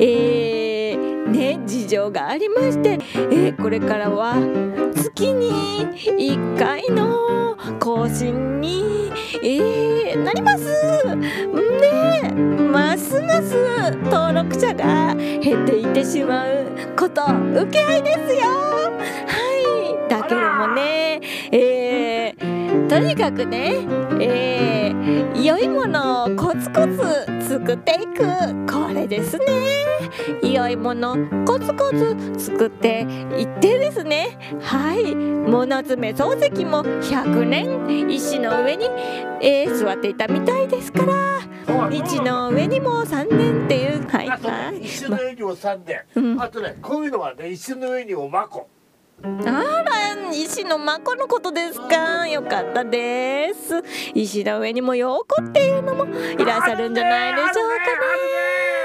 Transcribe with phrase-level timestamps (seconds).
[0.00, 4.34] えー、ね、事情がありまして、えー、これからは
[4.94, 5.50] 月に
[6.18, 9.10] 1回の更新に、
[9.42, 10.64] えー、なります。
[11.80, 16.66] で、ますます登録者が減っていってしまう
[16.96, 18.50] こと受け合いですよ。
[19.26, 20.08] はい。
[20.08, 21.13] だけどもね
[22.88, 23.86] とにかくね
[24.20, 28.24] えー、良いものをコツコツ作っていく。
[28.70, 29.44] これですね。
[30.42, 31.16] 良いもの
[31.46, 33.00] コツコツ作って
[33.38, 34.38] いってですね。
[34.60, 35.14] はい。
[35.14, 38.10] 物詰め漱石も100年。
[38.10, 38.86] 石の上に、
[39.40, 41.90] えー、座っていたみたいですから。
[41.90, 44.06] 石の上にも3年っていう。
[44.08, 44.80] はいはい。
[44.84, 48.68] 石の上にも3年、ま、うん、あとねこういうのはね石の上にもマコ
[49.22, 49.83] あ
[50.54, 52.28] 石のまこのことですか？
[52.28, 53.82] よかったです。
[54.14, 57.52] 石の上にも陽子っていうのもいらっしゃるんじゃないでしょう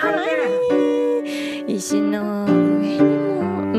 [0.00, 0.16] かね。
[0.16, 1.74] はい。
[1.74, 3.40] 石の上にも。
[3.74, 3.76] う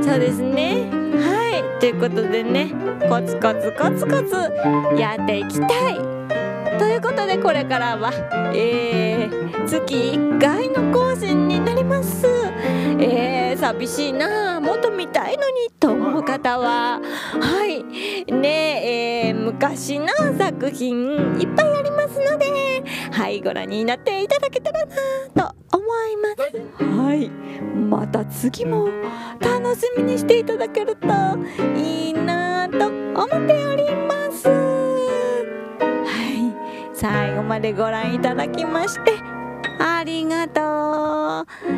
[0.00, 0.02] ん。
[0.02, 0.90] そうですね。
[1.14, 1.78] はい。
[1.78, 2.72] ということでね
[3.08, 4.34] コツコツコツコツ
[5.00, 5.94] やっていきたい。
[6.80, 8.10] ということでこれからは、
[8.52, 11.45] えー、月1回の更新。
[13.66, 17.00] 寂しいな元見たいのにと思う方は。
[17.00, 17.82] はい。
[18.32, 20.06] ねえー、昔の
[20.38, 22.46] 作品いっぱいありますので。
[23.10, 24.86] はいご覧になっていただけたら
[25.34, 26.84] なと思います。
[26.84, 27.28] はい。
[27.74, 28.88] また次も
[29.40, 31.08] 楽しみにしていただけると
[31.76, 34.48] いいなと思っております。
[34.48, 34.54] は
[36.30, 36.94] い。
[36.94, 39.14] 最後までご覧いただきまして
[39.80, 41.42] ありがと
[41.72, 41.75] う。